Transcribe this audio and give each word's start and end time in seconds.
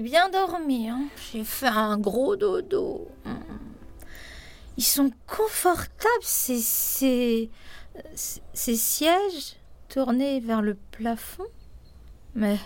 bien 0.00 0.28
dormi. 0.28 0.88
Hein. 0.88 1.08
J'ai 1.32 1.44
fait 1.44 1.66
un 1.66 1.98
gros 1.98 2.36
dodo. 2.36 3.08
Ils 4.76 4.84
sont 4.84 5.10
confortables, 5.26 6.22
ces, 6.22 6.60
ces, 6.60 7.50
ces 8.14 8.76
sièges 8.76 9.56
tournés 9.88 10.40
vers 10.40 10.60
le 10.60 10.74
plafond. 10.74 11.46
Mais, 12.34 12.58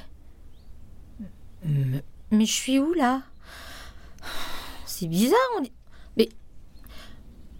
mais, 1.64 2.02
mais 2.32 2.46
je 2.46 2.52
suis 2.52 2.80
où 2.80 2.92
là? 2.94 3.22
C'est 4.86 5.06
bizarre. 5.06 5.38
On... 5.58 5.62
Mais, 6.16 6.28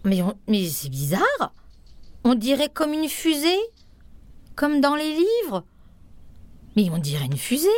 mais, 0.03 0.21
mais 0.47 0.67
c'est 0.67 0.89
bizarre. 0.89 1.53
On 2.25 2.35
dirait 2.35 2.69
comme 2.69 2.91
une 2.93 3.07
fusée, 3.07 3.61
comme 4.55 4.81
dans 4.81 4.95
les 4.95 5.15
livres. 5.15 5.63
Mais 6.75 6.89
on 6.89 6.97
dirait 6.97 7.25
une 7.25 7.37
fusée. 7.37 7.69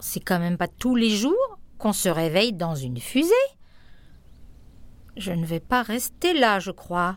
C'est 0.00 0.20
quand 0.20 0.38
même 0.38 0.56
pas 0.56 0.68
tous 0.68 0.94
les 0.94 1.10
jours 1.10 1.58
qu'on 1.78 1.92
se 1.92 2.08
réveille 2.08 2.52
dans 2.52 2.74
une 2.74 2.98
fusée. 2.98 3.32
Je 5.16 5.32
ne 5.32 5.44
vais 5.44 5.60
pas 5.60 5.82
rester 5.82 6.32
là, 6.32 6.60
je 6.60 6.70
crois. 6.70 7.16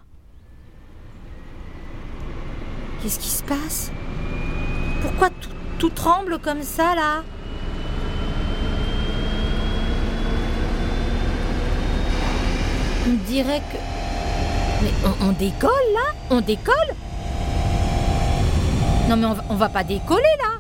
Qu'est-ce 3.02 3.20
qui 3.20 3.30
se 3.30 3.44
passe? 3.44 3.92
Pourquoi 5.02 5.30
tout, 5.78 5.90
tremble 5.90 6.40
comme 6.40 6.64
ça, 6.64 6.96
là? 6.96 7.24
On 13.08 13.14
dirait 13.28 13.60
que... 13.60 13.78
Mais 14.84 14.92
on, 15.22 15.32
décolle, 15.32 15.70
là? 15.94 16.14
On 16.30 16.42
décolle? 16.42 16.96
Non, 19.10 19.18
mais 19.18 19.28
on 19.50 19.56
va 19.56 19.70
pas 19.70 19.84
décoller, 19.84 20.24
là 20.40 20.51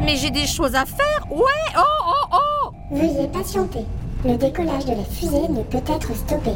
Mais 0.00 0.16
j'ai 0.16 0.30
des 0.30 0.46
choses 0.46 0.74
à 0.74 0.84
faire 0.86 1.26
Ouais 1.30 1.44
Oh, 1.76 1.80
oh, 2.08 2.36
oh 2.36 2.70
Veuillez 2.90 3.28
patienter. 3.28 3.84
Le 4.24 4.36
décollage 4.36 4.84
de 4.84 4.92
la 4.92 5.04
fusée 5.04 5.48
ne 5.48 5.62
peut 5.62 5.82
être 5.86 6.14
stoppé. 6.14 6.52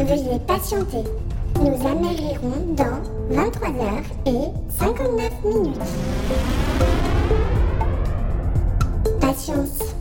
Veuillez 0.00 0.38
patienter. 0.46 1.04
Nous 1.60 1.86
amérirons 1.86 2.74
dans 2.74 3.00
23 3.30 3.68
heures 3.68 4.02
et 4.26 4.50
59 4.78 5.30
minutes. 5.44 5.76
Patience. 9.20 9.91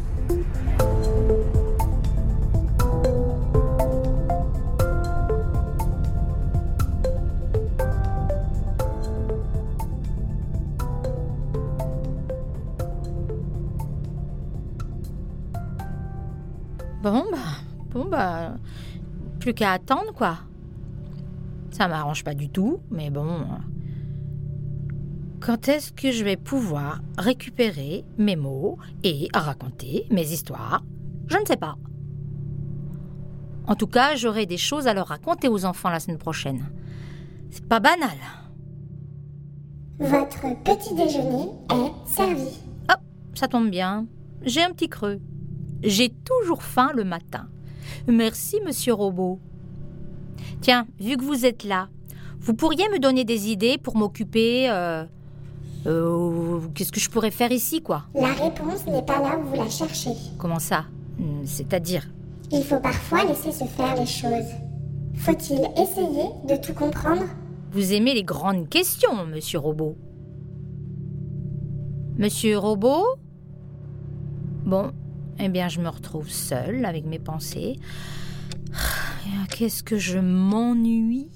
Bon, 17.02 17.25
bah, 17.31 17.38
bon, 17.89 18.05
bah, 18.05 18.53
plus 19.39 19.53
qu'à 19.53 19.71
attendre, 19.71 20.13
quoi. 20.13 20.38
Ça 21.71 21.88
m'arrange 21.88 22.23
pas 22.23 22.35
du 22.35 22.49
tout, 22.49 22.80
mais 22.91 23.09
bon. 23.09 23.45
Quand 25.39 25.67
est-ce 25.67 25.91
que 25.91 26.11
je 26.11 26.23
vais 26.23 26.38
pouvoir 26.38 27.02
récupérer 27.17 28.05
mes 28.19 28.35
mots 28.35 28.77
et 29.03 29.30
raconter 29.33 30.05
mes 30.11 30.31
histoires? 30.31 30.83
Je 31.27 31.38
ne 31.38 31.45
sais 31.45 31.58
pas. 31.58 31.75
En 33.65 33.75
tout 33.75 33.88
cas, 33.88 34.15
j'aurai 34.15 34.45
des 34.45 34.58
choses 34.58 34.86
à 34.88 34.93
leur 34.93 35.08
raconter 35.08 35.47
aux 35.47 35.65
enfants 35.65 35.89
la 35.89 35.99
semaine 35.99 36.19
prochaine. 36.19 36.69
C'est 37.49 37.65
pas 37.65 37.80
banal. 37.80 38.17
Votre 39.97 40.61
petit 40.64 40.93
déjeuner 40.93 41.49
est 41.71 42.08
servi. 42.08 42.59
Oh, 42.92 43.02
ça 43.33 43.47
tombe 43.47 43.70
bien. 43.70 44.05
J'ai 44.43 44.61
un 44.61 44.71
petit 44.71 44.89
creux. 44.89 45.20
J'ai 45.83 46.09
toujours 46.09 46.64
faim 46.64 46.92
le 46.95 47.03
matin. 47.03 47.47
Merci, 48.08 48.59
monsieur 48.65 48.93
Robot. 48.93 49.39
Tiens, 50.61 50.86
vu 50.99 51.17
que 51.17 51.23
vous 51.23 51.45
êtes 51.45 51.64
là, 51.64 51.89
vous 52.39 52.53
pourriez 52.53 52.87
me 52.89 52.99
donner 52.99 53.23
des 53.25 53.49
idées 53.49 53.77
pour 53.77 53.95
m'occuper 53.95 54.70
euh, 54.70 55.05
euh, 55.87 56.59
Qu'est-ce 56.73 56.91
que 56.91 56.99
je 56.99 57.09
pourrais 57.09 57.31
faire 57.31 57.52
ici, 57.52 57.81
quoi? 57.81 58.03
La 58.14 58.33
réponse 58.33 58.86
n'est 58.86 59.03
pas 59.03 59.20
là 59.20 59.37
où 59.39 59.43
vous 59.47 59.55
la 59.55 59.70
cherchez. 59.70 60.11
Comment 60.37 60.59
ça? 60.59 60.86
Hmm, 61.17 61.45
C'est-à-dire? 61.45 62.08
Il 62.52 62.64
faut 62.64 62.80
parfois 62.80 63.23
laisser 63.25 63.52
se 63.52 63.64
faire 63.65 63.95
les 63.95 64.05
choses. 64.05 64.52
Faut-il 65.15 65.61
essayer 65.81 66.30
de 66.47 66.55
tout 66.61 66.73
comprendre? 66.73 67.23
Vous 67.71 67.93
aimez 67.93 68.14
les 68.14 68.23
grandes 68.23 68.67
questions, 68.70 69.25
monsieur 69.25 69.59
Robot. 69.59 69.95
Monsieur 72.17 72.58
Robot? 72.58 73.05
Bon, 74.65 74.91
eh 75.41 75.49
bien, 75.49 75.67
je 75.67 75.81
me 75.81 75.89
retrouve 75.89 76.29
seule 76.29 76.85
avec 76.85 77.05
mes 77.05 77.19
pensées. 77.19 77.77
Ah, 78.73 79.45
Qu'est-ce 79.49 79.83
que 79.83 79.97
je 79.97 80.19
m'ennuie 80.19 81.29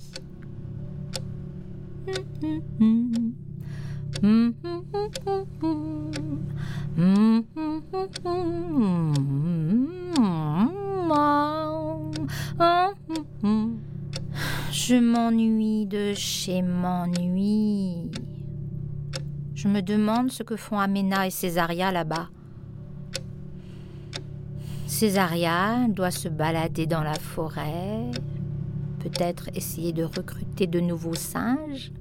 Je 14.72 14.96
m'ennuie 14.96 15.88
de 15.88 16.14
chez 16.14 16.62
m'ennuie. 16.62 18.12
Je 19.56 19.68
me 19.68 19.82
demande 19.82 20.32
ce 20.32 20.44
que 20.44 20.56
font 20.56 20.80
Amena 20.80 21.28
et 21.28 21.32
Césaria 21.32 21.92
là-bas. 21.92 22.30
Césaria 24.96 25.90
doit 25.90 26.10
se 26.10 26.30
balader 26.30 26.86
dans 26.86 27.04
la 27.04 27.16
forêt, 27.16 28.10
peut-être 29.00 29.50
essayer 29.54 29.92
de 29.92 30.06
recruter 30.06 30.68
de 30.68 30.80
nouveaux 30.80 31.16
singes, 31.16 31.92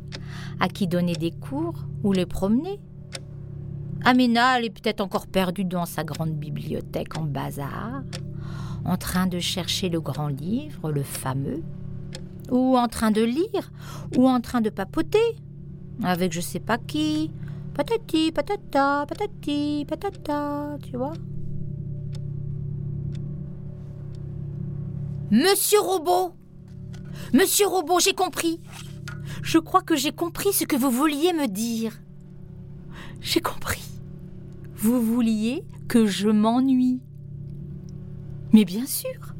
à 0.60 0.68
qui 0.68 0.86
donner 0.86 1.14
des 1.14 1.32
cours 1.32 1.74
ou 2.04 2.12
les 2.12 2.24
promener. 2.24 2.78
Amena, 4.04 4.56
elle 4.56 4.66
est 4.66 4.70
peut-être 4.70 5.00
encore 5.00 5.26
perdue 5.26 5.64
dans 5.64 5.86
sa 5.86 6.04
grande 6.04 6.34
bibliothèque 6.34 7.18
en 7.18 7.24
bazar, 7.24 8.04
en 8.84 8.96
train 8.96 9.26
de 9.26 9.40
chercher 9.40 9.88
le 9.88 10.00
grand 10.00 10.28
livre, 10.28 10.92
le 10.92 11.02
fameux, 11.02 11.64
ou 12.52 12.78
en 12.78 12.86
train 12.86 13.10
de 13.10 13.24
lire, 13.24 13.72
ou 14.16 14.28
en 14.28 14.40
train 14.40 14.60
de 14.60 14.70
papoter, 14.70 15.34
avec 16.04 16.32
je 16.32 16.40
sais 16.40 16.60
pas 16.60 16.78
qui, 16.78 17.32
patati, 17.74 18.30
patata, 18.30 19.04
patati, 19.08 19.84
patata, 19.84 20.78
tu 20.80 20.96
vois. 20.96 21.14
Monsieur 25.30 25.80
Robot 25.80 26.34
Monsieur 27.32 27.66
Robot, 27.66 27.98
j'ai 27.98 28.12
compris. 28.12 28.60
Je 29.42 29.58
crois 29.58 29.82
que 29.82 29.96
j'ai 29.96 30.12
compris 30.12 30.52
ce 30.52 30.64
que 30.64 30.76
vous 30.76 30.90
vouliez 30.90 31.32
me 31.32 31.46
dire. 31.46 31.98
J'ai 33.20 33.40
compris. 33.40 33.82
Vous 34.76 35.00
vouliez 35.00 35.64
que 35.88 36.06
je 36.06 36.28
m'ennuie. 36.28 37.00
Mais 38.52 38.64
bien 38.64 38.86
sûr. 38.86 39.34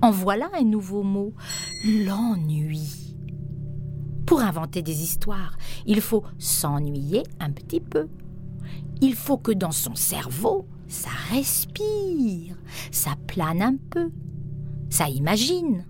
En 0.00 0.10
voilà 0.10 0.48
un 0.54 0.64
nouveau 0.64 1.02
mot. 1.02 1.34
L'ennui. 1.84 3.16
Pour 4.26 4.40
inventer 4.40 4.80
des 4.80 5.02
histoires, 5.02 5.58
il 5.86 6.00
faut 6.00 6.22
s'ennuyer 6.38 7.24
un 7.40 7.50
petit 7.50 7.80
peu. 7.80 8.08
Il 9.00 9.14
faut 9.14 9.38
que 9.38 9.52
dans 9.52 9.72
son 9.72 9.96
cerveau, 9.96 10.66
ça 10.86 11.10
respire, 11.30 12.56
ça 12.90 13.16
plane 13.26 13.60
un 13.60 13.76
peu. 13.90 14.10
Ça 14.94 15.08
imagine. 15.08 15.84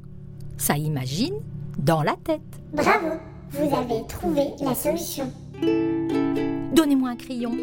Ça 0.57 0.79
imagine 0.79 1.35
dans 1.77 2.03
la 2.03 2.17
tête. 2.25 2.41
Bravo, 2.73 3.09
vous 3.51 3.77
avez 3.77 4.07
trouvé 4.07 4.45
la 4.63 4.75
solution. 4.75 5.31
Donnez-moi 6.73 7.11
un 7.11 7.17
crayon. 7.17 7.55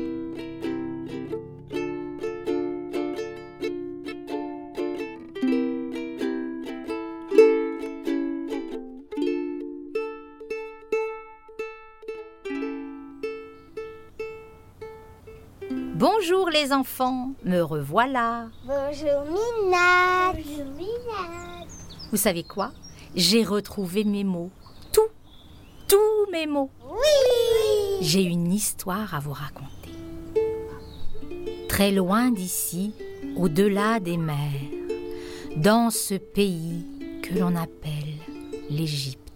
Bonjour 16.21 16.51
les 16.51 16.71
enfants, 16.71 17.31
me 17.45 17.61
revoilà. 17.61 18.45
Bonjour 18.63 19.23
Mina. 19.25 20.31
Bonjour 20.33 20.65
Mina. 20.77 21.65
Vous 22.11 22.17
savez 22.17 22.43
quoi? 22.43 22.71
J'ai 23.15 23.43
retrouvé 23.43 24.03
mes 24.03 24.23
mots. 24.23 24.51
Tout, 24.93 25.09
tous 25.87 26.31
mes 26.31 26.45
mots. 26.45 26.69
Oui. 26.87 27.97
J'ai 28.01 28.21
une 28.21 28.53
histoire 28.53 29.15
à 29.15 29.19
vous 29.19 29.33
raconter. 29.33 29.89
Très 31.67 31.91
loin 31.91 32.29
d'ici, 32.29 32.93
au-delà 33.35 33.99
des 33.99 34.17
mers, 34.17 34.37
dans 35.57 35.89
ce 35.89 36.13
pays 36.13 36.85
que 37.23 37.33
l'on 37.33 37.55
appelle 37.55 38.19
l'Égypte. 38.69 39.30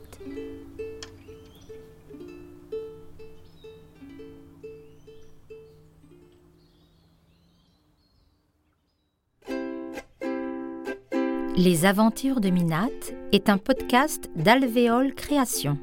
Les 11.58 11.86
aventures 11.86 12.42
de 12.42 12.50
Minat 12.50 12.90
est 13.32 13.48
un 13.48 13.58
podcast 13.58 14.30
d'Alvéole 14.36 15.14
Création. 15.16 15.78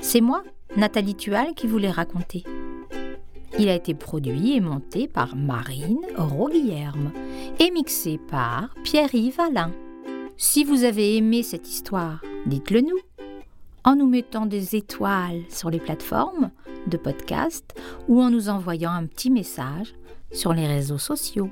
C'est 0.00 0.20
moi, 0.20 0.44
Nathalie 0.76 1.16
Tual, 1.16 1.54
qui 1.54 1.66
vous 1.66 1.78
l'ai 1.78 1.90
raconté. 1.90 2.44
Il 3.58 3.68
a 3.68 3.74
été 3.74 3.92
produit 3.94 4.54
et 4.54 4.60
monté 4.60 5.08
par 5.08 5.34
Marine 5.34 6.06
Roguillerme 6.16 7.10
et 7.58 7.72
mixé 7.72 8.20
par 8.30 8.72
Pierre-Yves 8.84 9.40
Alain. 9.40 9.72
Si 10.36 10.62
vous 10.62 10.84
avez 10.84 11.16
aimé 11.16 11.42
cette 11.42 11.68
histoire, 11.68 12.22
dites-le 12.46 12.82
nous 12.82 13.00
en 13.82 13.96
nous 13.96 14.08
mettant 14.08 14.46
des 14.46 14.76
étoiles 14.76 15.42
sur 15.50 15.70
les 15.70 15.80
plateformes 15.80 16.52
de 16.86 16.96
podcast 16.96 17.74
ou 18.06 18.22
en 18.22 18.30
nous 18.30 18.48
envoyant 18.48 18.92
un 18.92 19.06
petit 19.06 19.30
message 19.30 19.92
sur 20.30 20.54
les 20.54 20.68
réseaux 20.68 20.98
sociaux. 20.98 21.50